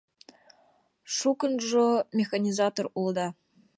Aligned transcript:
Шукынжо 1.15 1.87
механизатор 2.19 2.85
улыда. 3.03 3.27